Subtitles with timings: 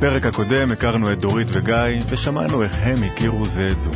[0.00, 3.90] בפרק הקודם הכרנו את דורית וגיא ושמענו איך הם הכירו זה את זו.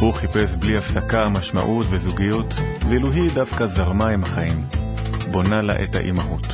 [0.00, 2.54] הוא חיפש בלי הפסקה משמעות וזוגיות,
[2.88, 4.64] ואילו היא דווקא זרמה עם החיים,
[5.30, 6.46] בונה לה את האימהות.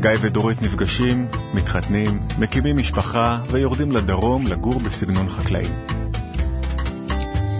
[0.00, 5.68] גיא ודורית נפגשים, מתחתנים, מקימים משפחה ויורדים לדרום לגור בסגנון חקלאי.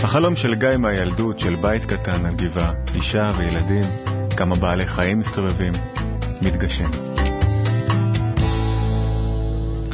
[0.03, 3.85] החלום של גיא מהילדות של בית קטן על גבעה, אישה וילדים,
[4.37, 5.73] כמה בעלי חיים מסתובבים,
[6.43, 6.91] מתגשם.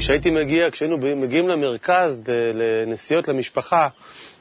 [0.07, 2.21] כשהייתי מגיע, כשהיינו מגיעים למרכז
[2.55, 3.89] לנסיעות למשפחה,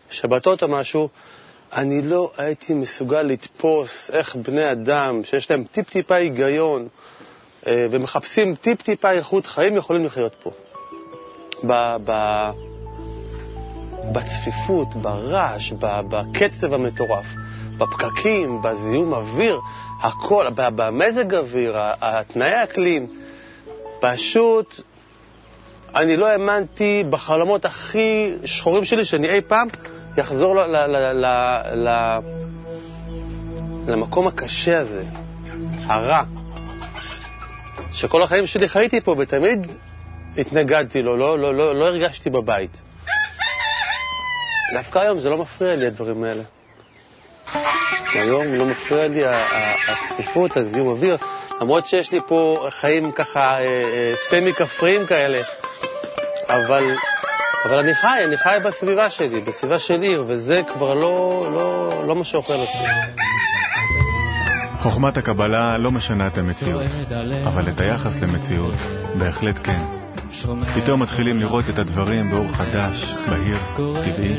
[0.09, 1.09] שבתות או משהו,
[1.73, 6.87] אני לא הייתי מסוגל לתפוס איך בני אדם שיש להם טיפ-טיפה היגיון
[7.67, 10.51] אה, ומחפשים טיפ-טיפה איכות חיים יכולים לחיות פה.
[11.63, 12.51] ב- ב-
[14.11, 15.73] בצפיפות, ברעש,
[16.09, 17.25] בקצב המטורף,
[17.77, 19.59] בפקקים, בזיהום אוויר,
[20.01, 23.07] הכל, במזג אוויר, התנאי האקלים,
[23.99, 24.81] פשוט
[25.95, 29.67] אני לא האמנתי בחלומות הכי שחורים שלי שאני אי פעם
[30.17, 31.25] יחזור ל, ל, ל,
[31.73, 31.89] ל,
[33.87, 35.03] למקום הקשה הזה,
[35.85, 36.21] הרע,
[37.91, 39.67] שכל החיים שלי חייתי פה ותמיד
[40.37, 42.81] התנגדתי לו, לא, לא, לא, לא הרגשתי בבית.
[44.73, 46.43] דווקא היום זה לא מפריע לי, הדברים האלה.
[48.13, 49.23] היום לא מפריע לי
[49.87, 51.17] הצפיפות, הזיהום אוויר,
[51.61, 55.41] למרות שיש לי פה חיים ככה אה, אה, סמי-כפריים כאלה,
[56.49, 56.83] אבל,
[57.65, 62.15] אבל אני חי, אני חי בסביבה שלי, בסביבה של עיר, וזה כבר לא, לא, לא
[62.15, 62.77] מה שאוכל אותי.
[64.79, 66.83] חוכמת הקבלה לא משנה את המציאות,
[67.47, 68.73] אבל את היחס למציאות,
[69.17, 69.81] בהחלט כן.
[70.75, 74.37] פתאום מתחילים לראות את הדברים באור חדש, בהיר, טבעי,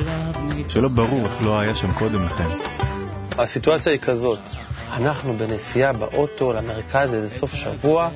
[0.68, 2.48] שלא ברור איך לא היה שם קודם לכן.
[3.38, 4.38] הסיטואציה היא כזאת,
[4.92, 8.08] אנחנו בנסיעה באוטו למרכז איזה סוף שבוע.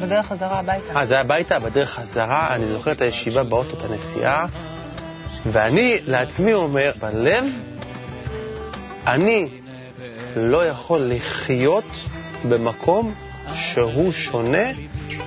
[0.00, 0.98] בדרך חזרה הביתה.
[0.98, 1.58] אה, זה היה הביתה?
[1.58, 4.46] בדרך חזרה, אני זוכר את הישיבה באוטו, את הנסיעה,
[5.46, 7.44] ואני לעצמי אומר, בלב,
[9.06, 9.48] אני
[10.36, 11.84] לא יכול לחיות
[12.48, 13.14] במקום
[13.54, 14.68] שהוא שונה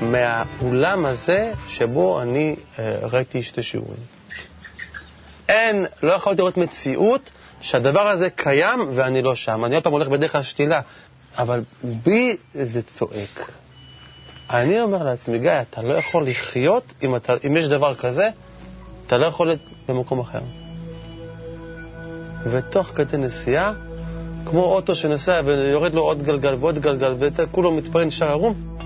[0.01, 3.99] מהאולם הזה שבו אני אה, ראיתי שתי שיעורים.
[5.49, 7.29] אין, לא יכולתי לראות מציאות
[7.61, 9.65] שהדבר הזה קיים ואני לא שם.
[9.65, 10.81] אני עוד פעם הולך בדרך השתילה,
[11.37, 13.51] אבל בי זה צועק.
[14.49, 18.29] אני אומר לעצמי, גיא, אתה לא יכול לחיות אם, אתה, אם יש דבר כזה,
[19.07, 20.41] אתה לא יכול להיות במקום אחר.
[22.43, 23.73] ותוך כדי נסיעה,
[24.45, 28.77] כמו אוטו שנוסע ויורד לו עוד גלגל ועוד גלגל, וכולו מתפרע נשאר ערום,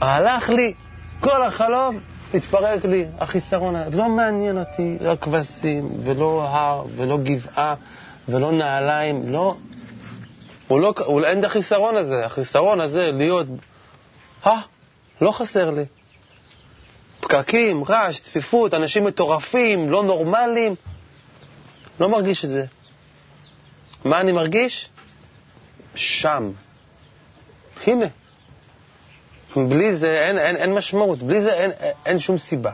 [0.00, 0.74] הלך לי
[1.20, 1.98] כל החלום,
[2.34, 7.74] התפרק לי, החיסרון, לא מעניין אותי, לא כבשים, ולא הר, ולא גבעה,
[8.28, 9.54] ולא נעליים, לא.
[10.70, 13.46] הוא לא, הוא, אין את החיסרון הזה, החיסרון הזה להיות,
[14.46, 14.60] אה,
[15.20, 15.84] לא חסר לי.
[17.20, 20.74] פקקים, רעש, צפיפות, אנשים מטורפים, לא נורמליים,
[22.00, 22.64] לא מרגיש את זה.
[24.04, 24.88] מה אני מרגיש?
[25.94, 26.50] שם.
[27.86, 28.06] הנה.
[29.56, 31.70] בלי זה אין, אין, אין משמעות, בלי זה אין,
[32.06, 32.72] אין שום סיבה.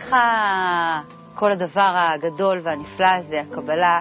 [0.00, 0.14] איך
[1.34, 4.00] כל הדבר הגדול והנפלא הזה, הקבלה,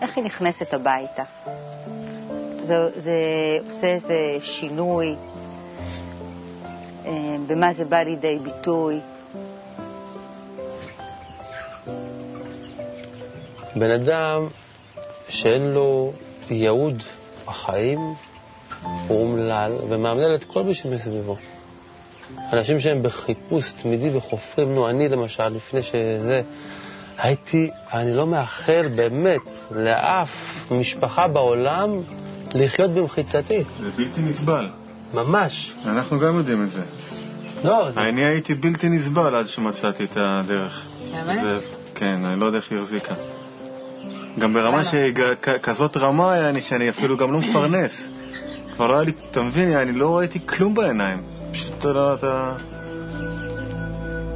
[0.00, 1.22] איך היא נכנסת הביתה?
[2.58, 3.12] זה, זה
[3.68, 5.16] עושה איזה שינוי,
[7.06, 9.00] אה, במה זה בא לידי ביטוי.
[13.76, 14.46] בן אדם
[15.28, 16.12] שאין לו
[16.50, 17.02] ייעוד
[17.46, 17.98] החיים,
[19.08, 21.36] הוא אומלל ומאמלל את כל מי שמסביבו.
[22.52, 26.42] אנשים שהם בחיפוש תמידי וחופרים, נו, אני למשל, לפני שזה,
[27.18, 29.40] הייתי, אני לא מאחל באמת
[29.70, 30.30] לאף
[30.70, 31.90] משפחה בעולם
[32.54, 33.64] לחיות במחיצתי.
[33.80, 34.68] זה בלתי נסבל.
[35.14, 35.72] ממש.
[35.86, 36.82] אנחנו גם יודעים את זה.
[37.64, 38.00] לא, זה...
[38.00, 40.84] אני הייתי בלתי נסבל עד שמצאתי את הדרך.
[41.12, 41.40] באמת?
[41.42, 43.14] זה, כן, אני לא יודע איך היא החזיקה.
[44.38, 48.08] גם ברמה שהיא ג- כזאת רמה היה אני שאני אפילו גם לא מפרנס.
[48.76, 51.22] כבר לא היה לי, אתה מבין, אני לא ראיתי כלום בעיניים.
[51.52, 52.54] פשוט אתה לא, אתה...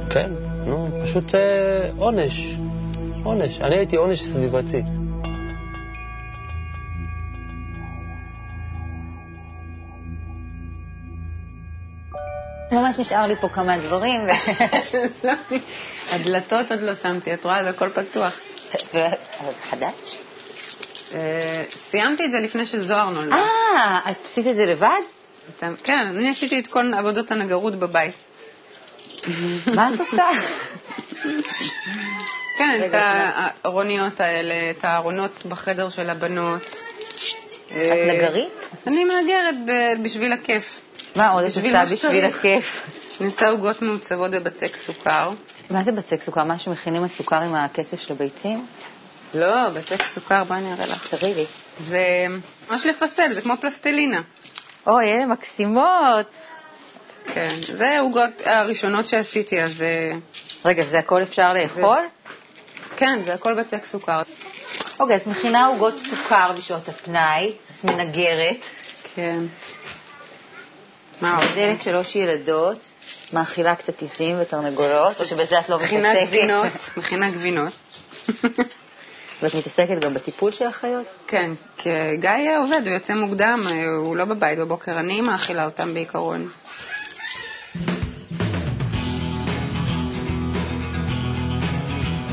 [0.09, 0.31] כן,
[0.65, 2.57] נו, פשוט אה, עונש.
[3.23, 3.61] עונש.
[3.61, 4.81] אני הייתי עונש סביבתי.
[12.71, 14.21] ממש נשאר לי פה כמה דברים.
[16.11, 17.63] הדלתות עוד לא שמתי, את רואה?
[17.63, 18.33] זה הכל פתוח.
[19.69, 20.17] חדש?
[21.13, 23.33] אה, סיימתי את זה לפני שזוהר נולד.
[23.33, 25.01] אה, את עשית את זה לבד?
[25.57, 28.13] סתם- כן, אני עשיתי את כל עבודות הנגרות בבית.
[29.75, 30.29] מה את עושה?
[32.57, 36.61] כן, את הארוניות האלה, את הארונות בחדר של הבנות.
[37.67, 37.73] את
[38.07, 38.49] נגרית?
[38.87, 40.79] אני מנגרת ב- בשביל הכיף.
[41.15, 42.25] מה עוד את עושה בשביל.
[42.25, 42.81] הכיף?
[43.21, 45.31] אני עושה עוגות מעוצבות בבצק סוכר.
[45.69, 46.43] מה זה בצק סוכר?
[46.43, 48.65] מה שמכינים הסוכר עם הקצף של הביצים?
[49.33, 51.07] לא, בצק סוכר, בואי אני אראה לך.
[51.15, 51.45] תראי לי.
[51.83, 52.03] זה
[52.69, 54.21] ממש לפסל, זה כמו פלסטלינה.
[54.87, 56.25] אוי, אלה מקסימות.
[57.33, 60.11] כן, זה העוגות הראשונות שעשיתי, אז אה,
[60.65, 62.07] רגע, זה הכל אפשר לאכול?
[62.95, 64.21] כן, זה הכל בצק סוכר.
[64.99, 68.57] אוקיי, אז מכינה עוגות סוכר בשעות הפנאי, את מנגרת,
[69.15, 69.39] כן.
[71.21, 71.45] מה עוד?
[71.45, 72.77] מגדלת שלוש ילדות,
[73.33, 76.27] מאכילה קצת עיזים ותרנגולות, או שבזה את לא מכינה מתעסקת?
[76.27, 77.73] גבינות, מכינה גבינות.
[79.43, 81.05] ואת מתעסקת גם בטיפול של החיות?
[81.27, 83.61] כן, כי גיא עובד, הוא יוצא מוקדם,
[84.05, 86.49] הוא לא בבית בבוקר, אני מאכילה אותם בעיקרון.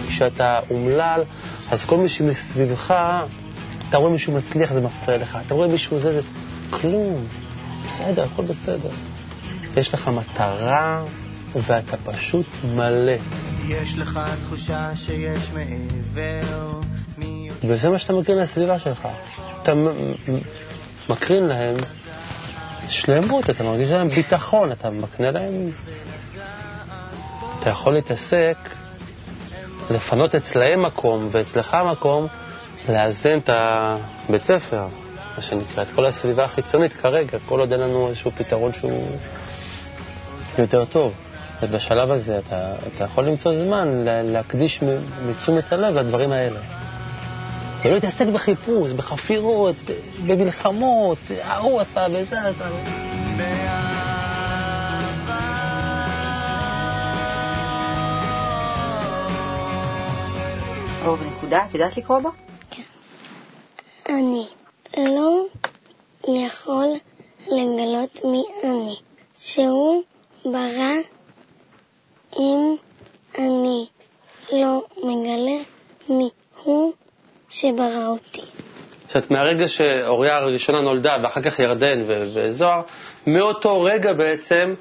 [0.08, 1.22] כשאתה אומלל,
[1.70, 2.94] אז כל מי שמסביבך,
[3.88, 5.38] אתה רואה מישהו מצליח, זה מפריע לך.
[5.46, 6.28] אתה רואה מישהו זה, זה...
[6.70, 7.26] כלום.
[7.86, 8.90] בסדר, הכל בסדר.
[9.76, 11.04] יש לך מטרה,
[11.54, 13.12] ואתה פשוט מלא.
[13.68, 16.80] יש לך תחושה שיש מעבר
[17.64, 19.08] וזה מה שאתה מקרין לסביבה שלך.
[19.62, 19.72] אתה
[21.08, 21.76] מקרין להם
[22.88, 25.70] שלמות, אתה מרגיש להם ביטחון, אתה מקנה להם...
[27.60, 28.56] אתה יכול להתעסק,
[29.90, 32.26] לפנות אצלהם מקום ואצלך מקום,
[32.88, 34.86] לאזן את הבית ספר,
[35.36, 39.16] מה שנקרא, את כל הסביבה החיצונית כרגע, כל עוד אין לנו איזשהו פתרון שהוא
[40.58, 41.14] יותר טוב.
[41.62, 44.80] ובשלב הזה אתה, אתה יכול למצוא זמן לה- להקדיש
[45.28, 46.60] מתשומת הלב לדברים האלה.
[47.84, 49.76] ולא להתעסק בחיפוש, בחפירות,
[50.26, 52.68] במלחמות, ההוא עשה וזה עשה.
[61.06, 62.30] או בנקודה, את יודעת לקרוא בו?
[64.08, 64.46] אני
[64.96, 65.44] לא
[66.28, 66.86] יכול
[67.46, 68.96] לגלות מי אני,
[69.38, 70.02] שהוא
[70.44, 70.94] ברא
[72.38, 72.76] אם
[73.38, 73.86] אני
[74.52, 75.62] לא מגלה
[76.08, 76.28] מי
[76.64, 76.92] הוא
[77.50, 78.40] שברא אותי.
[79.06, 82.82] זאת אומרת, מהרגע שאוריה הראשונה נולדה, ואחר כך ירדן ו- וזוהר,
[83.26, 84.74] מאותו רגע בעצם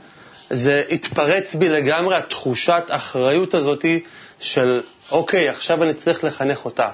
[0.50, 4.04] זה התפרץ בי לגמרי התחושת אחריות הזאתי
[4.40, 4.82] של,
[5.12, 6.90] אוקיי, עכשיו אני צריך לחנך אותה,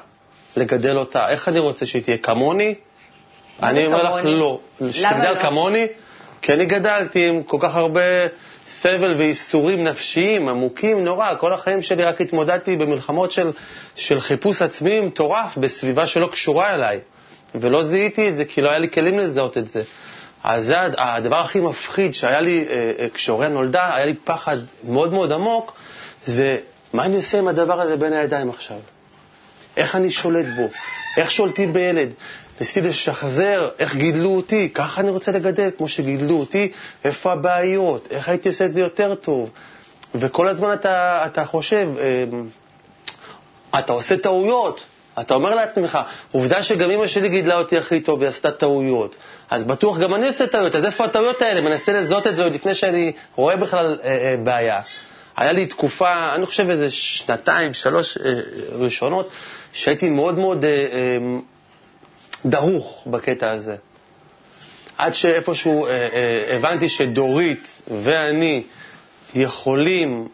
[0.57, 1.29] לגדל אותה.
[1.29, 2.75] איך אני רוצה שהיא תהיה כמוני?
[3.63, 4.25] אני אומר לך?
[4.25, 4.59] לא.
[4.81, 5.39] למה שתגדל לא?
[5.39, 5.87] כמוני,
[6.41, 8.01] כי אני גדלתי עם כל כך הרבה
[8.81, 11.27] סבל וייסורים נפשיים עמוקים נורא.
[11.39, 13.51] כל החיים שלי רק התמודדתי במלחמות של,
[13.95, 16.99] של חיפוש עצמי מטורף, בסביבה שלא קשורה אליי.
[17.55, 19.83] ולא זיהיתי את זה, כי לא היה לי כלים לזהות את זה.
[20.43, 24.57] אז זה הד- הדבר הכי מפחיד שהיה לי אה, אה, כשהוריה נולדה, היה לי פחד
[24.83, 25.73] מאוד מאוד עמוק,
[26.25, 26.57] זה
[26.93, 28.77] מה אני עושה עם הדבר הזה בין הידיים עכשיו?
[29.77, 30.69] איך אני שולט בו?
[31.17, 32.13] איך שולטים בילד?
[32.59, 36.71] ניסיתי לשחזר איך גידלו אותי, ככה אני רוצה לגדל כמו שגידלו אותי,
[37.03, 39.49] איפה הבעיות, איך הייתי עושה את זה יותר טוב.
[40.15, 42.23] וכל הזמן אתה, אתה חושב, אה,
[43.79, 44.83] אתה עושה טעויות.
[45.21, 45.99] אתה אומר לעצמך,
[46.31, 49.15] עובדה שגם אמא שלי גידלה אותי הכי טוב והיא עשתה טעויות.
[49.49, 51.61] אז בטוח גם אני עושה טעויות, אז איפה הטעויות האלה?
[51.61, 54.81] מנסה לזהות את זה עוד לפני שאני רואה בכלל אה, אה, בעיה.
[55.37, 58.31] היה לי תקופה, אני חושב איזה שנתיים, שלוש אה,
[58.71, 59.29] ראשונות,
[59.73, 61.17] שהייתי מאוד מאוד אה, אה,
[62.45, 63.75] דרוך בקטע הזה.
[64.97, 68.63] עד שאיפשהו אה, אה, הבנתי שדורית ואני
[69.35, 70.27] יכולים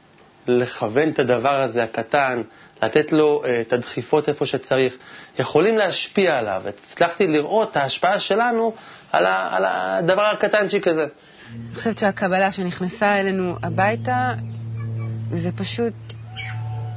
[0.47, 2.41] לכוון את הדבר הזה הקטן,
[2.83, 4.93] לתת לו אה, את הדחיפות איפה שצריך,
[5.39, 6.63] יכולים להשפיע עליו.
[6.67, 8.73] הצלחתי לראות את ההשפעה שלנו
[9.11, 11.05] על, ה, על הדבר הקטנצ'יק הזה.
[11.51, 14.33] אני חושבת שהקבלה שנכנסה אלינו הביתה,
[15.31, 15.93] זה פשוט,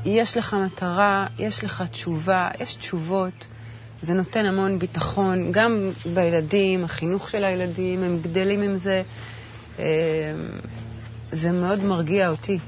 [0.04, 3.33] יש לך מטרה, יש לך תשובה, יש תשובות.
[4.04, 9.02] זה נותן המון ביטחון, גם בילדים, החינוך של הילדים, הם גדלים עם זה.
[9.78, 9.84] אה,
[11.32, 12.58] זה מאוד מרגיע אותי.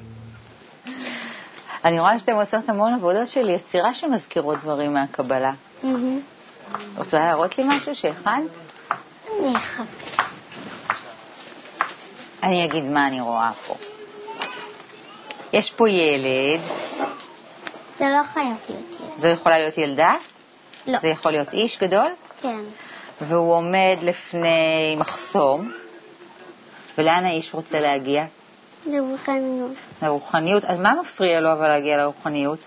[1.85, 5.52] אני רואה שאתם עושות המון עבודות של יצירה שמזכירות דברים מהקבלה.
[6.97, 8.50] רוצה להראות לי משהו שהכנת?
[9.40, 10.16] אני אחפש.
[12.43, 13.75] אני אגיד מה אני רואה פה.
[15.52, 16.61] יש פה ילד,
[17.99, 19.11] זה לא חייב להיות ילד.
[19.16, 20.14] זו יכולה להיות ילדה,
[20.87, 20.99] לא.
[21.02, 22.11] זה יכול להיות איש גדול,
[22.43, 22.59] כן.
[23.21, 25.73] והוא עומד לפני מחסום,
[26.99, 28.25] ולאן האיש רוצה להגיע?
[28.85, 29.73] זה רוחניות.
[30.02, 30.64] לרוחניות.
[30.64, 32.59] אז מה מפריע לו אבל להגיע לרוחניות?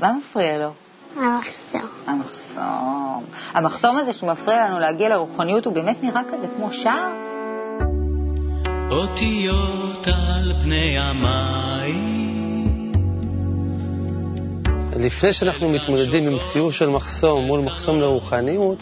[0.00, 0.72] מה מפריע לו?
[1.16, 1.88] המחסום.
[2.06, 3.24] המחסום.
[3.52, 7.12] המחסום הזה שמפריע לנו להגיע לרוחניות הוא באמת נראה כזה כמו שער?
[8.90, 12.19] אותיות על פני המים.
[15.00, 18.78] לפני שאנחנו מתמודדים עם ציור של מחסום מול מחסום לרוחניות,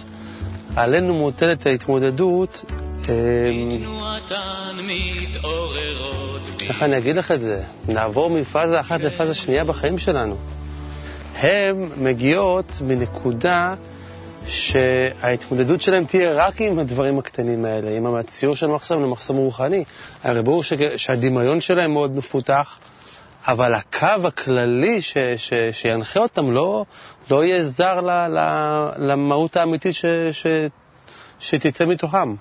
[0.76, 2.64] עלינו מוטלת ההתמודדות,
[3.06, 3.84] בי.
[6.68, 7.62] איך אני אגיד לך את זה?
[7.88, 10.36] נעבור מפאזה אחת לפאזה שנייה בחיים שלנו.
[11.34, 13.74] הן מגיעות מנקודה
[14.46, 19.84] שההתמודדות שלהם תהיה רק עם הדברים הקטנים האלה, עם הציור של מחסום למחסום רוחני.
[20.24, 20.72] הרי ברור ש...
[20.96, 22.78] שהדמיון שלהם מאוד מפותח,
[23.46, 25.16] אבל הקו הכללי ש...
[25.36, 25.52] ש...
[25.72, 26.84] שינחה אותם לא,
[27.30, 28.10] לא יהיה זר ל...
[28.10, 28.38] ל...
[28.96, 30.04] למהות האמיתית ש...
[30.32, 30.46] ש...
[31.40, 32.34] שתצא מתוכם.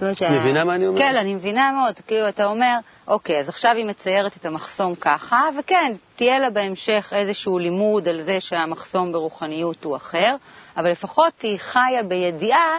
[0.00, 0.98] זאת אומרת מבינה מה אני אומר?
[0.98, 1.94] כן, אני מבינה מאוד.
[2.06, 2.76] כאילו, אתה אומר,
[3.08, 8.20] אוקיי, אז עכשיו היא מציירת את המחסום ככה, וכן, תהיה לה בהמשך איזשהו לימוד על
[8.20, 10.36] זה שהמחסום ברוחניות הוא אחר,
[10.76, 12.78] אבל לפחות היא חיה בידיעה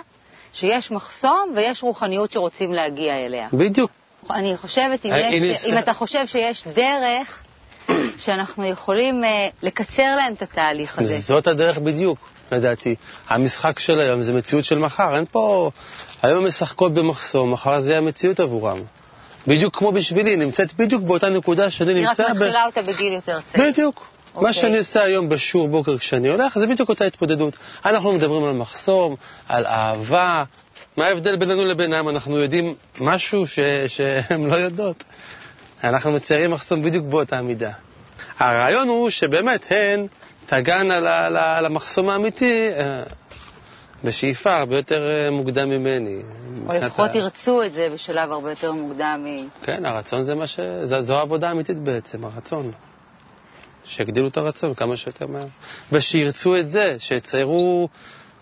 [0.53, 3.47] שיש מחסום ויש רוחניות שרוצים להגיע אליה.
[3.53, 3.91] בדיוק.
[4.29, 7.43] אני חושבת, אם, אה, יש, אם אתה חושב שיש דרך
[8.17, 11.19] שאנחנו יכולים אה, לקצר להם את התהליך הזה.
[11.19, 12.95] זאת הדרך בדיוק, לדעתי.
[13.29, 15.71] המשחק של היום זה מציאות של מחר, אין פה...
[16.21, 18.77] היום הן משחקות במחסום, מחר זה יהיה המציאות עבורם.
[19.47, 22.23] בדיוק כמו בשבילי, נמצאת בדיוק באותה נקודה שאני אני רק נמצא...
[22.31, 23.71] מתחילה אותה בגיל יותר צעיר.
[23.71, 24.07] בדיוק.
[24.35, 24.47] אוקיי.
[24.47, 27.57] מה שאני עושה היום בשיעור בוקר כשאני הולך, זה בדיוק אותה התמודדות.
[27.85, 29.15] אנחנו מדברים על מחסום,
[29.49, 30.43] על אהבה.
[30.97, 32.09] מה ההבדל בינינו לבינם?
[32.09, 33.59] אנחנו יודעים משהו ש...
[33.87, 35.03] שהן לא יודעות.
[35.83, 37.71] אנחנו מציירים מחסום בדיוק באותה מידה.
[38.39, 40.07] הרעיון הוא שבאמת הן
[40.45, 40.99] תגענה
[41.61, 43.03] למחסום האמיתי אה,
[44.03, 46.21] בשאיפה הרבה יותר אה, מוקדם ממני.
[46.67, 49.47] או לפחות ה- ירצו את זה בשלב הרבה יותר מוקדם מ...
[49.63, 50.59] כן, הרצון זה מה ש...
[50.83, 52.71] זו, זו העבודה האמיתית בעצם, הרצון.
[53.83, 55.45] שיגדילו את הרצון כמה שיותר מהר.
[55.91, 57.89] ושירצו את זה, שיציירו,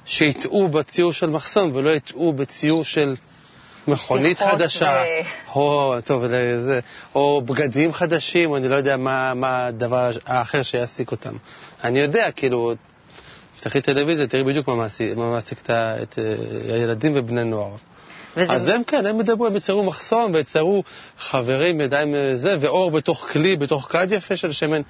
[0.06, 3.16] שיטעו בציור של מחסום ולא יטעו בציור של
[3.90, 6.24] מכונית חדשה, ו- או, טוב,
[6.58, 6.80] זה,
[7.16, 11.34] או בגדים חדשים, או אני לא יודע מה, מה הדבר האחר שיעסיק אותם.
[11.84, 12.74] אני יודע, כאילו,
[13.56, 17.76] תפתחי טלוויזיה, תראי בדיוק מה מעסיק, מה מעסיק את, את אה, הילדים ובני נוער.
[18.38, 20.84] וזה אז הם כן, הם ידברו, הם יצרו מחסום ויצרו
[21.18, 24.82] חברים, ידיים אה, זה, ואור בתוך כלי, בתוך כד יפה של שמן.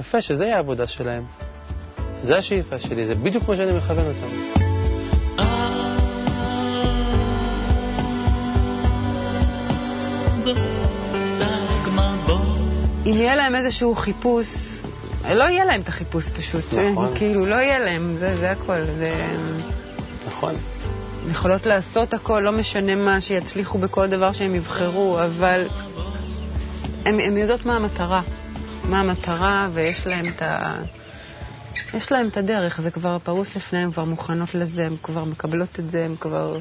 [0.00, 1.24] יפה, שזה יהיה העבודה שלהם.
[2.22, 4.67] זה השאיפה שלי, זה בדיוק מה שאני מכוון אותם.
[13.10, 14.46] אם יהיה להם איזשהו חיפוש,
[15.24, 16.74] לא יהיה להם את החיפוש פשוט.
[16.74, 17.14] נכון.
[17.14, 18.84] כאילו, לא יהיה להם, זה, זה הכל.
[18.84, 19.36] זה...
[20.26, 20.54] נכון.
[21.30, 25.68] יכולות לעשות הכל, לא משנה מה, שיצליחו בכל דבר שהם יבחרו, אבל
[27.04, 28.22] הן יודעות מה המטרה.
[28.84, 30.74] מה המטרה, ויש להם את ה...
[31.94, 35.78] יש להם את הדרך, זה כבר פרוס לפניהם, הן כבר מוכנות לזה, הן כבר מקבלות
[35.78, 36.58] את זה, הן כבר...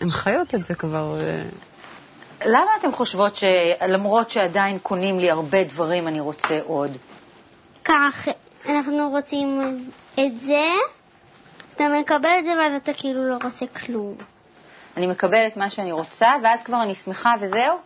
[0.00, 1.18] הן חיות את זה כבר.
[2.44, 6.96] למה אתן חושבות שלמרות שעדיין קונים לי הרבה דברים, אני רוצה עוד?
[7.84, 8.28] כך,
[8.68, 9.60] אנחנו רוצים
[10.14, 10.68] את זה,
[11.74, 14.16] אתה מקבל את זה ואז אתה כאילו לא רוצה כלום.
[14.96, 17.78] אני מקבלת מה שאני רוצה, ואז כבר אני שמחה וזהו?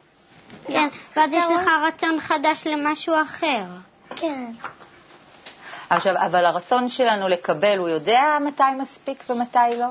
[0.66, 3.64] כן, ואז יש לך רצון חדש למשהו אחר.
[4.16, 4.50] כן.
[5.90, 9.86] עכשיו, אבל הרצון שלנו לקבל, הוא יודע מתי מספיק ומתי לא?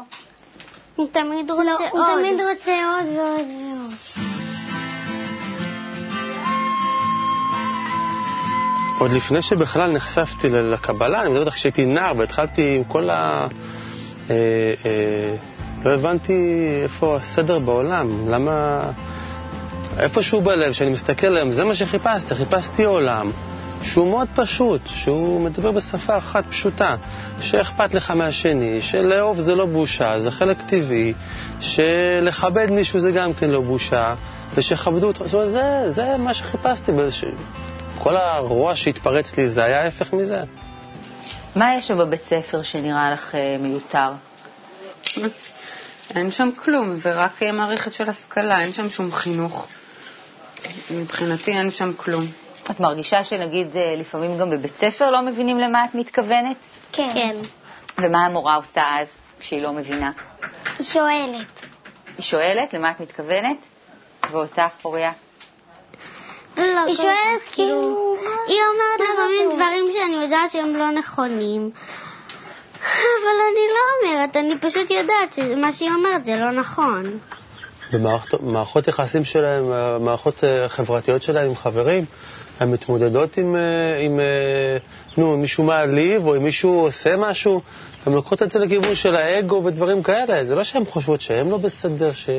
[0.96, 2.00] הוא תמיד רוצה עוד.
[2.00, 4.37] הוא תמיד רוצה עוד ועוד ועוד.
[9.00, 13.48] עוד לפני שבכלל נחשפתי לקבלה, אני מדבר איתך כשהייתי נער והתחלתי עם כל ה...
[14.30, 14.36] אה,
[14.86, 15.36] אה,
[15.86, 18.80] לא הבנתי איפה הסדר בעולם, למה...
[20.00, 23.32] איפשהו בלב, כשאני מסתכל היום, זה מה שחיפשתי, חיפשתי עולם
[23.82, 26.96] שהוא מאוד פשוט, שהוא מדבר בשפה אחת פשוטה,
[27.42, 31.14] שאכפת לך מהשני, שלאהוב זה לא בושה, זה חלק טבעי,
[31.62, 34.14] שלכבד מישהו זה גם כן לא בושה,
[34.56, 36.92] ושיכבדו אותו, זאת אומרת, זה, זה מה שחיפשתי.
[36.92, 37.24] בש...
[38.08, 40.44] כל הרוע שהתפרץ לי, זה היה ההפך מזה.
[41.56, 44.12] מה יש שם בבית ספר שנראה לך אה, מיותר?
[46.16, 49.68] אין שם כלום, זה רק אה, מערכת של השכלה, אין שם שום חינוך.
[50.92, 52.26] מבחינתי אין שם כלום.
[52.72, 56.58] את מרגישה שנגיד אה, לפעמים גם בבית ספר לא מבינים למה את מתכוונת?
[56.92, 57.10] כן.
[57.14, 57.36] כן.
[58.04, 59.08] ומה המורה עושה אז
[59.40, 60.12] כשהיא לא מבינה?
[60.80, 61.48] היא שואלת.
[62.18, 63.58] היא שואלת למה את מתכוונת?
[64.32, 65.12] ואותך, אוריה?
[66.58, 68.16] היא שואלת כאילו,
[68.48, 71.72] היא אומרת לפעמים דברים שאני יודעת שהם לא נכונים,
[73.18, 77.20] אבל אני לא אומרת, אני פשוט יודעת שמה שהיא אומרת זה לא נכון.
[77.92, 79.70] במערכות יחסים שלהם,
[80.06, 82.06] מערכות אה, חברתיות שלהם עם חברים,
[82.60, 84.78] הן מתמודדות עם, אה, עם אה,
[85.18, 87.62] נו, מישהו מעליב או אם מישהו עושה משהו,
[88.06, 90.46] הן לוקחות את זה לכיוון של האגו ודברים כאלה.
[90.46, 92.30] זה לא שהן חושבות שהן לא בסדר, ש,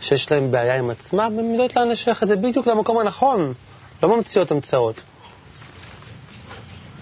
[0.00, 3.52] שיש להן בעיה עם עצמם, הן יודעות להנשך את זה בדיוק למקום הנכון,
[4.02, 5.00] לא ממציאות המצאות.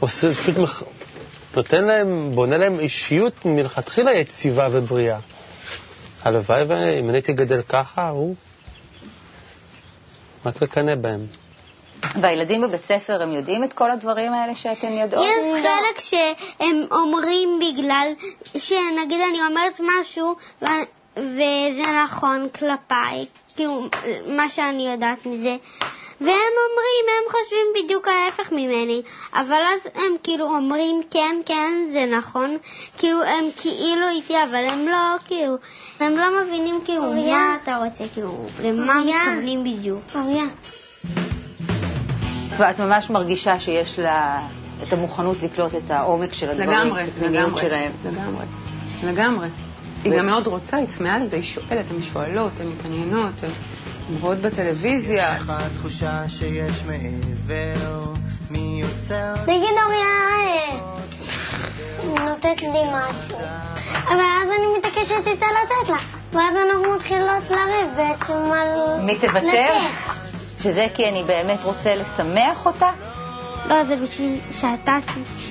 [0.01, 0.83] עושה, פשוט מח...
[1.57, 5.19] נותן להם, בונה להם אישיות מלכתחילה יציבה ובריאה.
[6.27, 8.35] הלוואי ואם אני הייתי גדל ככה, הוא...
[10.47, 11.27] רק לקנא בהם.
[12.23, 15.27] והילדים בבית ספר, הם יודעים את כל הדברים האלה שאתם יודעות?
[15.27, 18.09] יש חלק שהם אומרים בגלל
[18.57, 20.37] שנגיד אני אומרת משהו
[21.17, 23.89] וזה נכון כלפיי, כאילו,
[24.27, 25.57] מה שאני יודעת מזה.
[26.21, 29.03] והם אומרים, הם חושבים בדיוק ההפך ממני,
[29.35, 32.57] אבל אז הם כאילו אומרים, כן, כן, זה נכון,
[32.99, 35.55] כאילו, הם כאילו איתי, אבל הם לא, כאילו,
[36.01, 37.37] הם לא מבינים כאילו אוריה.
[37.37, 39.17] מה אתה רוצה, כאילו, למה אוריה.
[39.25, 40.03] מתכוונים בדיוק.
[40.15, 40.45] אוריה,
[42.59, 44.43] ואת ממש מרגישה שיש לה
[44.83, 47.93] את המוכנות לקלוט את העומק של הדברים, לגמרי, את הפנימיות לגמרי, שלהם.
[48.05, 48.45] לגמרי,
[49.03, 49.49] לגמרי.
[50.13, 54.39] היא גם מאוד רוצה, היא צמאה לזה, היא שואלת, הן שואלות, הן מתעניינות, הן רואות
[54.39, 55.37] בטלוויזיה.
[55.49, 58.13] התחושה שיש מעבר,
[58.51, 60.07] מי יוצר נגיד אוריה
[62.07, 63.39] אה, נותנת לי משהו,
[64.09, 65.97] אבל אז אני מתעקשת איתה לתת לה,
[66.33, 69.01] ואז אנחנו מתחילות לריב בעצם על...
[69.05, 69.79] מי תוותר?
[70.59, 72.91] שזה כי אני באמת רוצה לשמח אותה?
[73.69, 74.99] לא, זה בשביל שאתה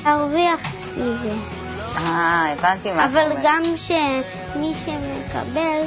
[0.03, 0.61] תרוויח
[0.97, 1.64] מזה.
[1.97, 3.35] אה, הבנתי מה את אבל.
[3.43, 5.81] גם שמי שמקבל,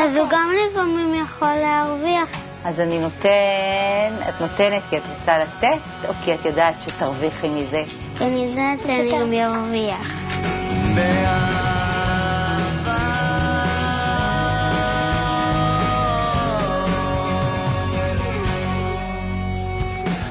[0.00, 2.28] אז הוא גם לפעמים יכול להרוויח.
[2.64, 7.82] אז אני נותן, את נותנת כי את רוצה לתת, או כי את יודעת שתרוויחי מזה?
[8.18, 10.26] כי אני יודעת שאני גם ארוויח.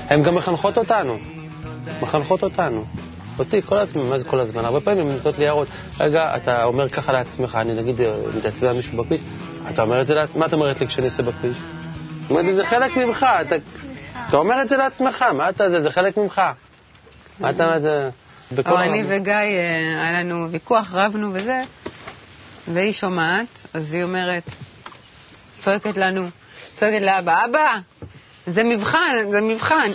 [0.09, 1.17] הן גם מחנכות אותנו,
[2.01, 2.85] מחנכות אותנו.
[3.39, 4.65] אותי כל הזמן, מה זה כל הזמן?
[4.65, 5.67] הרבה פעמים הן נותנות לי הערות.
[5.99, 9.21] רגע, אתה אומר ככה לעצמך, אני נגיד אה, מתעצבן על מישהו בכביש,
[9.69, 11.57] אתה אומר את זה לעצמך, מה את אומרת לי כשאני אעשה בכביש?
[12.21, 13.55] זאת אומרת, זה חלק ממך, אתה,
[14.29, 16.41] אתה אומר את זה לעצמך, מה אתה זה, זה חלק ממך.
[17.39, 18.09] מה אתה, זה...
[18.51, 19.21] או אני הרמות.
[19.21, 21.61] וגיא, אה, היה לנו ויכוח, רבנו וזה,
[22.67, 24.43] והיא שומעת, אז היא אומרת,
[25.59, 26.27] צועקת לנו,
[26.75, 27.79] צועקת לאבא, אבא,
[28.47, 28.99] זה מבחן,
[29.31, 29.91] זה מבחן.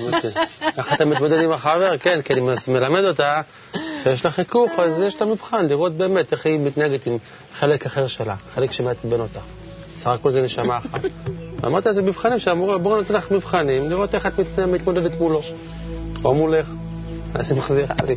[0.00, 0.30] אוקיי.
[0.78, 1.98] איך אתה מתמודד עם החבר?
[1.98, 3.40] כן, כי אני מס- מלמד אותה
[4.04, 7.16] שיש לה חיכוך, אז יש את המבחן, לראות באמת איך היא מתנהגת עם
[7.54, 9.40] חלק אחר שלה, חלק שמעצבן אותה.
[9.98, 11.00] סך הכל זה נשמה אחת.
[11.66, 15.42] אמרת, זה מבחנים שאמרו, בואו ניתן לך מבחנים, לראות איך את מת- מתמודדת מולו,
[16.24, 16.66] או מולך.
[17.34, 18.16] אז היא מחזירה לי.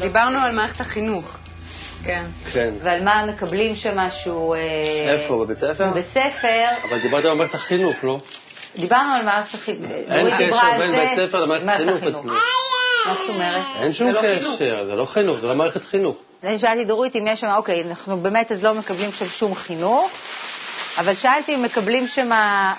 [0.00, 1.38] דיברנו על מערכת החינוך.
[2.04, 2.24] כן.
[2.52, 2.70] כן.
[2.82, 4.54] ועל מה מקבלים שם משהו...
[4.54, 4.58] אה,
[5.12, 5.90] איפה, בבית ספר?
[5.90, 6.66] בבית ספר.
[6.88, 8.20] אבל דיברת על מערכת החינוך, לא?
[8.76, 9.90] דיברנו על מערכת החינוך.
[9.90, 10.92] אין קשר בין.
[10.92, 12.30] בית ספר למערכת החינוך אצלי.
[13.06, 13.62] מה זאת אומרת?
[13.80, 14.20] אין שום לא.
[14.22, 16.16] קשר, זה לא חינוך, זה לא מערכת חינוך.
[16.44, 20.10] אני שאלתי דורית אם יש שם, אוקיי, אנחנו באמת אז לא מקבלים שם שום חינוך,
[20.98, 22.74] אבל שאלתי אם מקבלים שם אה,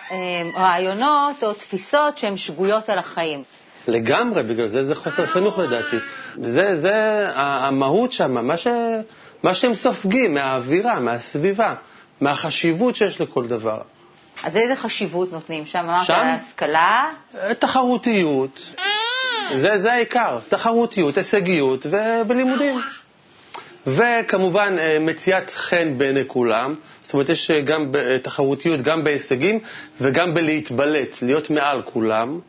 [0.56, 3.44] רעיונות או תפיסות שהן שגויות על החיים.
[3.88, 5.98] לגמרי, בגלל זה זה חוסר חינוך לדעתי.
[6.36, 8.68] זה, זה המהות שם, מה, ש,
[9.44, 11.74] מה שהם סופגים מהאווירה, מהסביבה,
[12.22, 13.82] מהחשיבות שיש לכל דבר.
[14.44, 15.80] אז איזה חשיבות נותנים שם?
[15.80, 16.14] אמרת שם?
[16.14, 18.60] על ההשכלה, אה, תחרותיות,
[19.56, 22.80] זה, זה העיקר, תחרותיות, הישגיות ו- ולימודים.
[23.88, 27.92] וכמובן אה, מציאת חן בעיני כולם, זאת אומרת יש אה, גם
[28.22, 29.60] תחרותיות גם בהישגים
[30.02, 32.40] וגם בלהתבלט, להיות מעל כולם,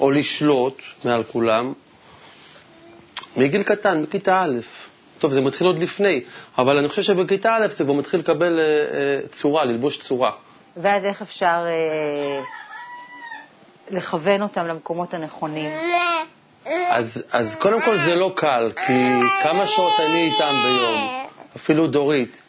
[0.00, 1.72] או לשלוט מעל כולם,
[3.38, 4.58] מגיל קטן, מכיתה א'.
[5.18, 6.20] טוב, זה מתחיל עוד לפני,
[6.58, 10.30] אבל אני חושב שבכיתה א' זה כבר מתחיל לקבל אה, אה, צורה, ללבוש צורה.
[10.76, 12.42] ואז איך אפשר אה,
[13.90, 15.70] לכוון אותם למקומות הנכונים?
[16.88, 18.92] אז, אז קודם כל זה לא קל, כי
[19.42, 22.42] כמה שעות אני איתם ביום, אפילו דורית,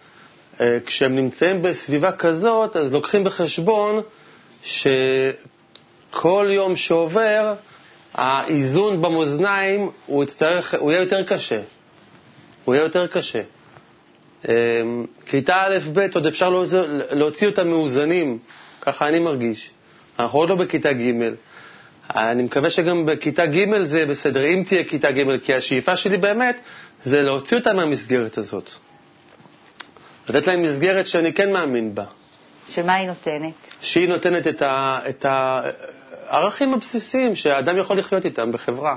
[0.62, 4.02] אה, כשהם נמצאים בסביבה כזאת, אז לוקחים בחשבון
[4.63, 7.54] שכל יום שעובר,
[8.13, 11.62] האיזון במאזניים, הוא יצטרך, הוא יהיה יותר קשה.
[12.65, 13.41] הוא יהיה יותר קשה.
[14.50, 14.54] אה,
[15.26, 16.80] כיתה א'-ב' עוד אפשר להוציא,
[17.12, 18.38] להוציא אותם מאוזנים,
[18.82, 19.72] ככה אני מרגיש.
[20.19, 21.12] אנחנו עוד לא בכיתה ג'.
[22.15, 26.60] אני מקווה שגם בכיתה ג' זה בסדר, אם תהיה כיתה ג', כי השאיפה שלי באמת
[27.06, 28.69] זה להוציא אותם מהמסגרת הזאת.
[30.30, 32.04] לתת להם מסגרת שאני כן מאמין בה,
[32.69, 33.54] שמה היא נותנת?
[33.82, 35.26] שהיא נותנת את, ה, את
[36.30, 38.96] הערכים הבסיסיים שהאדם יכול לחיות איתם בחברה.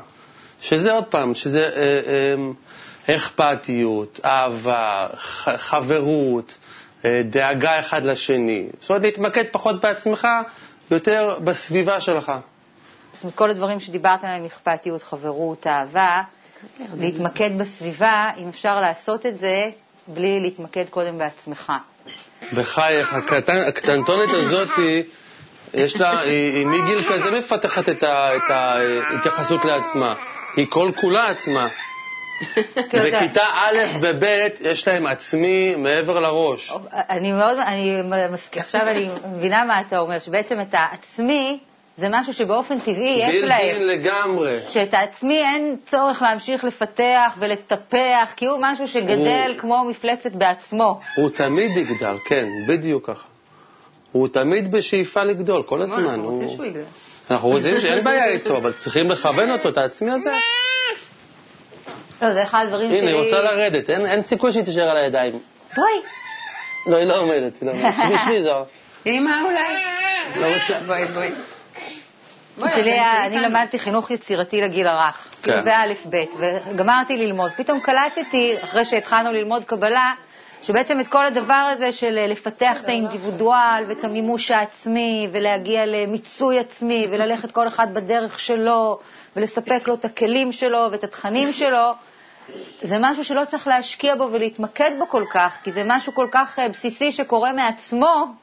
[0.60, 2.00] שזה עוד פעם, שזה אה,
[3.08, 6.54] אה, אכפתיות, אהבה, ח- חברות,
[7.04, 8.66] אה, דאגה אחד לשני.
[8.80, 10.28] זאת אומרת, להתמקד פחות בעצמך,
[10.90, 12.32] יותר בסביבה שלך.
[13.12, 16.22] זאת אומרת, כל הדברים שדיברת עליהם, אכפתיות, חברות, אהבה,
[16.98, 19.70] להתמקד בסביבה, אם אפשר לעשות את זה
[20.08, 21.72] בלי להתמקד קודם בעצמך.
[22.56, 23.14] בחייך,
[23.68, 24.68] הקטנטונת הזאת,
[25.74, 28.04] יש לה, היא, מגיל כזה מפתחת את
[28.50, 30.14] ההתייחסות לעצמה.
[30.56, 31.68] היא כל כולה עצמה.
[32.72, 34.24] אתה- בכיתה א' וב'
[34.60, 36.72] יש להם עצמי מעבר לראש.
[37.10, 37.90] אני מאוד, אני
[38.32, 41.58] מסכים, עכשיו אני מבינה מה אתה אומר, שבעצם את העצמי
[41.96, 43.82] זה משהו שבאופן טבעי יש בילדין להם.
[43.86, 44.60] לגמרי.
[44.68, 51.00] שאת העצמי אין צורך להמשיך לפתח ולטפח, כי הוא משהו שגדל הוא- כמו מפלצת בעצמו.
[51.16, 53.31] הוא תמיד יגדל, כן, בדיוק ככה.
[54.12, 56.04] הוא תמיד בשאיפה לגדול, כל הזמן.
[56.04, 56.84] אנחנו רוצים הוא- שהוא יגדל.
[57.30, 60.32] אנחנו רוצים שאין בעיה איתו, אבל צריכים לכוון אותו, את העצמי הזה.
[62.22, 63.08] לא, זה אחד הדברים הנה, שלי...
[63.08, 65.38] היא רוצה לרדת, אין סיכוי שהיא תישאר על הידיים.
[65.76, 65.86] בואי.
[66.86, 67.94] לא, היא לא עומדת, היא לא עומדת.
[68.06, 68.64] שבי, שבי, זוהר.
[69.06, 69.74] אמא אולי?
[70.40, 70.80] לא רוצה.
[70.86, 71.30] בואי, בואי.
[72.74, 73.00] שלי.
[73.26, 75.52] אני למדתי חינוך יצירתי לגיל הרך, כן.
[75.52, 77.50] כאילו באלף בית, וגמרתי ללמוד.
[77.56, 80.12] פתאום קלטתי, אחרי שהתחלנו ללמוד קבלה,
[80.62, 86.58] שבעצם את כל הדבר הזה של אה, לפתח את האינדיבידואל ואת המימוש העצמי, ולהגיע למיצוי
[86.58, 88.98] עצמי, וללכת כל אחד בדרך שלו,
[89.36, 91.92] ולספק לו את הכלים שלו ואת התכנים שלו,
[92.80, 96.58] זה משהו שלא צריך להשקיע בו ולהתמקד בו כל כך, כי זה משהו כל כך
[96.58, 98.41] אה, בסיסי שקורה מעצמו,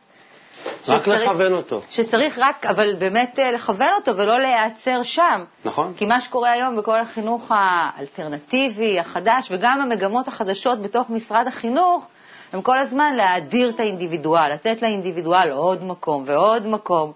[0.87, 1.81] רק שצריך- לכוון אותו.
[1.89, 5.43] שצריך רק, אבל באמת אה, לכוון אותו ולא להיעצר שם.
[5.65, 5.93] נכון.
[5.97, 12.07] כי מה שקורה היום בכל החינוך האלטרנטיבי, החדש, וגם המגמות החדשות בתוך משרד החינוך,
[12.53, 17.11] הם כל הזמן להאדיר את האינדיבידואל, לתת לאינדיבידואל עוד מקום ועוד מקום,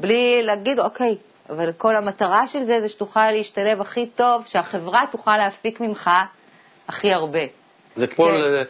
[0.00, 1.16] בלי להגיד, אוקיי,
[1.50, 6.10] אבל כל המטרה של זה זה שתוכל להשתלב הכי טוב, שהחברה תוכל להפיק ממך
[6.88, 7.38] הכי הרבה.
[7.96, 8.62] זה כמו כן.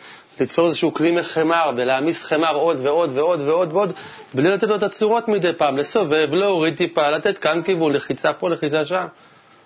[0.42, 3.92] ליצור איזשהו כלי מחמר ולהעמיס חמר עוד ועוד ועוד ועוד ועוד,
[4.34, 8.50] בלי לתת לו את הצורות מדי פעם, לסובב, להוריד טיפה, לתת כאן כיוון, לחיצה פה,
[8.50, 9.06] לחיצה שם.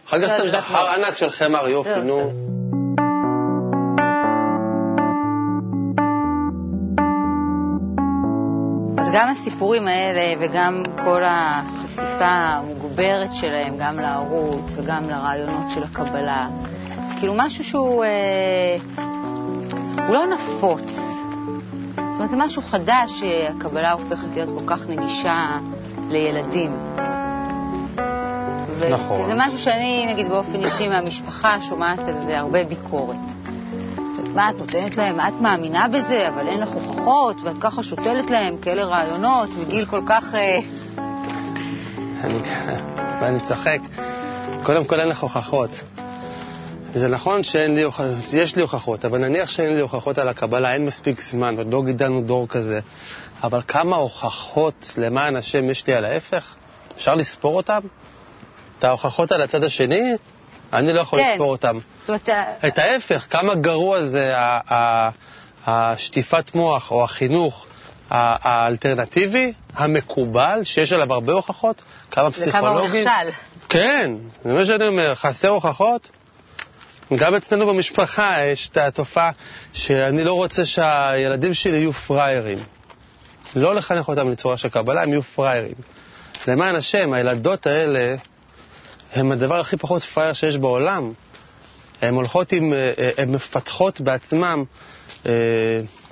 [0.08, 0.70] אחר כך סתם יש לך.
[0.70, 2.20] הר ענק של חמר, יופי, לא, נו.
[8.98, 16.48] אז גם הסיפורים האלה וגם כל החשיפה המוגברת שלהם, גם לערוץ וגם לרעיונות של הקבלה,
[17.08, 19.06] זה כאילו משהו שהוא אה,
[20.06, 20.82] הוא לא נפוץ.
[21.96, 25.58] זאת אומרת, זה משהו חדש שהקבלה הופכת להיות כל כך נגישה
[26.08, 26.72] לילדים.
[28.78, 29.20] ו- נכון.
[29.20, 33.16] וזה משהו שאני, נגיד, באופן אישי מהמשפחה שומעת על זה הרבה ביקורת.
[34.34, 38.56] מה את נותנת להם, את מאמינה בזה, אבל אין לך הוכחות, ואת ככה שותלת להם
[38.62, 40.34] כאלה רעיונות מגיל כל כך...
[40.34, 40.58] אה,
[43.22, 43.78] אני- צוחק.
[44.62, 45.70] קודם כל אין לך הוכחות.
[46.94, 50.72] זה נכון שאין לי הוכחות, יש לי הוכחות, אבל נניח שאין לי הוכחות על הקבלה,
[50.72, 52.80] אין מספיק זמן, עוד לא גידלנו דור כזה.
[53.42, 56.56] אבל כמה הוכחות למען השם יש לי על ההפך?
[56.96, 57.80] אפשר לספור אותם?
[58.78, 60.00] את ההוכחות על הצד השני?
[60.72, 61.30] אני לא יכול כן.
[61.32, 61.78] לספור אותם.
[62.06, 64.34] זאת אה, את ההפך, כמה גרוע זה
[65.66, 67.66] השטיפת מוח או החינוך
[68.10, 73.08] האלטרנטיבי, המקובל, שיש עליו הרבה הוכחות, כמה זה כמה הוא פסיכולוגים.
[73.08, 73.30] נכשל.
[73.68, 74.10] כן,
[74.44, 76.10] זה מה שאני אומר, חסר הוכחות.
[77.14, 79.30] גם אצלנו במשפחה יש את התופעה
[79.72, 82.58] שאני לא רוצה שהילדים שלי יהיו פראיירים.
[83.56, 85.74] לא לחנך אותם לצורה של קבלה, הם יהיו פראיירים.
[86.48, 88.16] למען השם, הילדות האלה
[89.12, 91.12] הם הדבר הכי פחות פראייר שיש בעולם.
[92.02, 94.62] הן הולכות עם, אה, אה, הן מפתחות בעצמן
[95.26, 95.32] אה,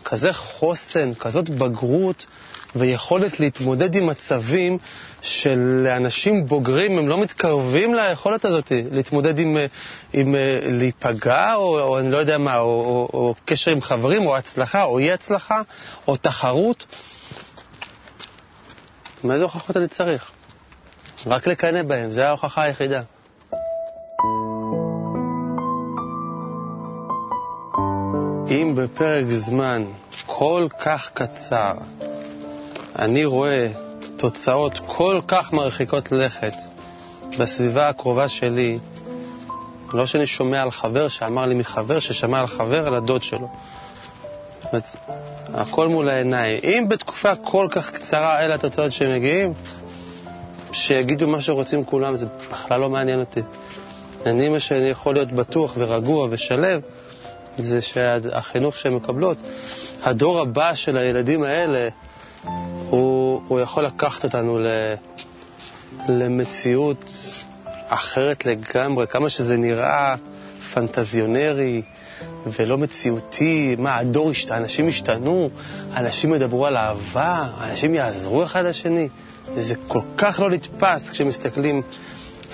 [0.04, 2.26] כזה חוסן, כזאת בגרות
[2.76, 4.78] ויכולת להתמודד עם מצבים
[5.22, 9.66] שלאנשים בוגרים הם לא מתקרבים ליכולת הזאת, להתמודד עם, אה,
[10.12, 14.26] עם אה, להיפגע, או, או אני לא יודע מה, או, או, או קשר עם חברים,
[14.26, 15.62] או הצלחה, או אי הצלחה,
[16.08, 16.86] או תחרות.
[19.24, 20.30] מאיזה הוכחות אני צריך?
[21.26, 23.00] רק לקנא בהם, זו ההוכחה היחידה.
[28.50, 29.84] אם בפרק זמן
[30.26, 31.72] כל כך קצר
[32.98, 33.68] אני רואה
[34.16, 36.52] תוצאות כל כך מרחיקות לכת
[37.38, 38.78] בסביבה הקרובה שלי,
[39.92, 43.48] לא שאני שומע על חבר שאמר לי מחבר ששמע על חבר על הדוד שלו.
[44.62, 44.84] זאת אומרת,
[45.54, 46.60] הכל מול העיניים.
[46.64, 49.52] אם בתקופה כל כך קצרה אלה התוצאות שהם מגיעים,
[50.72, 53.40] שיגידו מה שרוצים כולם, זה בכלל לא מעניין אותי.
[54.26, 56.80] אני, מה שאני יכול להיות בטוח ורגוע ושלב,
[57.58, 59.38] זה שהחינוך שהן מקבלות,
[60.02, 61.88] הדור הבא של הילדים האלה,
[62.90, 64.66] הוא, הוא יכול לקחת אותנו ל,
[66.08, 67.04] למציאות
[67.88, 70.14] אחרת לגמרי, כמה שזה נראה
[70.74, 71.82] פנטזיונרי,
[72.46, 73.76] ולא מציאותי.
[73.78, 75.50] מה, הדור השתנה, אנשים השתנו,
[75.96, 79.08] אנשים ידברו על אהבה, אנשים יעזרו אחד לשני.
[79.54, 81.82] זה כל כך לא נתפס כשמסתכלים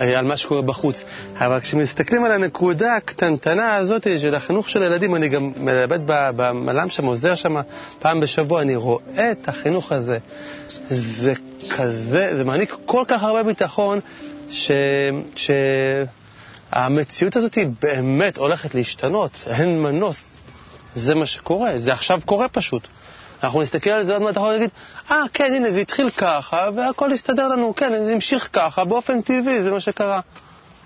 [0.00, 1.04] על מה שקורה בחוץ.
[1.38, 7.06] אבל כשמסתכלים על הנקודה הקטנטנה הזאת של החינוך של הילדים, אני גם מלמד במל"ם שם,
[7.06, 7.54] עוזר שם
[7.98, 10.18] פעם בשבוע, אני רואה את החינוך הזה.
[10.88, 11.32] זה
[11.76, 14.00] כזה, זה מעניק כל כך הרבה ביטחון,
[14.50, 14.70] ש...
[15.36, 15.50] ש...
[16.72, 20.36] המציאות הזאת היא באמת הולכת להשתנות, אין מנוס.
[20.94, 22.88] זה מה שקורה, זה עכשיו קורה פשוט.
[23.42, 24.70] אנחנו נסתכל על זה עוד מעט, אנחנו נגיד,
[25.10, 29.62] אה, כן, הנה, זה התחיל ככה, והכל הסתדר לנו, כן, זה המשיך ככה, באופן טבעי,
[29.62, 30.20] זה מה שקרה.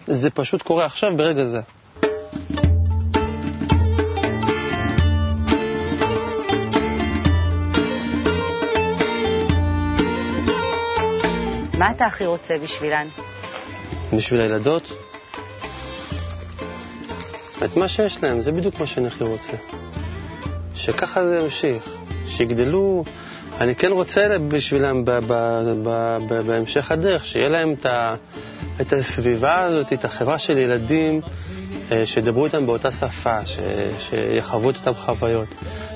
[0.06, 1.60] זה פשוט קורה עכשיו, ברגע זה.
[11.78, 13.06] מה אתה הכי רוצה בשבילן?
[14.12, 14.92] בשביל הילדות?
[17.64, 19.52] את מה שיש להם, זה בדיוק מה שאני הכי רוצה.
[20.74, 21.88] שככה זה ימשיך,
[22.26, 23.04] שיגדלו,
[23.60, 25.22] אני כן רוצה בשבילם ב- ב-
[25.82, 28.14] ב- ב- בהמשך הדרך, שיהיה להם את, ה-
[28.80, 31.20] את הסביבה הזאת, את החברה של ילדים,
[31.92, 33.58] אה, שידברו איתם באותה שפה, ש-
[33.98, 35.48] שיחוו את אותן חוויות,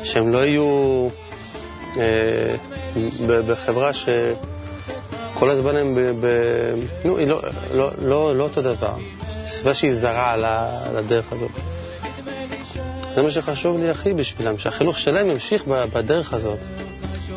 [0.03, 1.09] שהם לא יהיו
[1.97, 2.55] אה,
[3.47, 4.09] בחברה ש...
[5.35, 6.01] כל הזמן הם ב...
[6.01, 6.27] ב
[7.05, 7.43] נו, היא לא,
[7.75, 8.95] לא, לא, לא אותו דבר.
[9.45, 10.45] סביבה שהיא זרה על
[10.97, 11.51] הדרך הזאת.
[13.19, 16.59] זה מה שחשוב לי הכי בשבילם, שהחינוך שלהם ימשיך בדרך הזאת.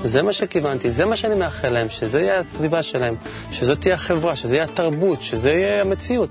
[0.04, 3.16] זה מה שכיוונתי, זה מה שאני מאחל להם, שזה יהיה הסביבה שלהם,
[3.52, 6.30] שזאת תהיה החברה, שזה יהיה התרבות, שזה יהיה המציאות.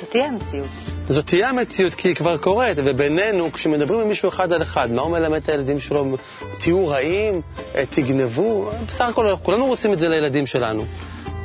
[0.00, 0.68] זאת תהיה המציאות.
[1.08, 5.02] זאת תהיה המציאות כי היא כבר קורית, ובינינו, כשמדברים עם מישהו אחד על אחד, מה
[5.02, 6.16] הוא מלמד את הילדים שלו?
[6.60, 7.40] תהיו רעים,
[7.74, 10.84] אה, תגנבו, בסך הכל כולנו רוצים את זה לילדים שלנו.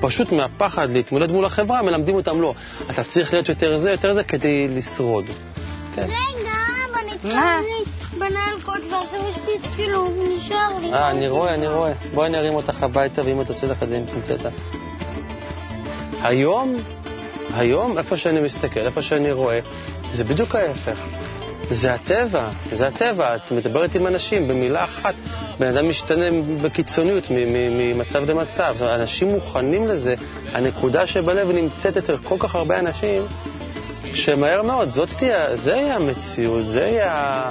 [0.01, 2.53] פשוט מהפחד להתמודד מול החברה, מלמדים אותם לא.
[2.89, 5.25] אתה צריך להיות יותר זה, יותר זה, כדי לשרוד.
[5.95, 6.03] כן.
[6.03, 6.48] רגע,
[7.23, 7.59] מה?
[8.91, 10.93] ועכשיו יש לי צילום, נשאר לי.
[10.93, 11.93] אה, אני רואה, אני רואה.
[12.13, 14.49] בואי אני ארים אותך הביתה, ואמא תוציא לך את זה עם פינצטה.
[16.21, 16.75] היום,
[17.53, 19.59] היום, איפה שאני מסתכל, איפה שאני רואה,
[20.11, 21.05] זה בדיוק ההפך.
[21.69, 23.35] זה הטבע, זה הטבע.
[23.35, 25.15] את מדברת עם אנשים במילה אחת,
[25.59, 26.25] בן אדם משתנה
[26.61, 28.75] בקיצוניות ממצב למצב.
[28.83, 30.15] אנשים מוכנים לזה.
[30.53, 33.23] הנקודה שבלב נמצאת אצל כל כך הרבה אנשים,
[34.13, 37.49] שמהר מאוד, זאת תהיה, זה יהיה המציאות, זה יהיה,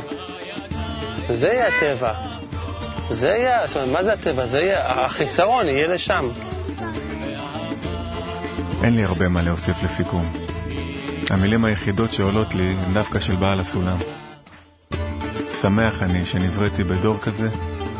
[1.30, 2.12] זה יהיה הטבע.
[3.10, 4.46] זה יהיה, זאת אומרת, מה זה הטבע?
[4.46, 6.28] זה יהיה, החיסרון יהיה לשם.
[8.82, 10.32] אין לי הרבה מה להוסיף לסיכום.
[11.30, 13.98] המילים היחידות שעולות לי הן דווקא של בעל הסולם.
[15.62, 17.48] שמח אני שנבראתי בדור כזה,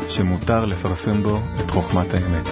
[0.07, 2.47] שמותר לפרסם בו את חוכמת האמת.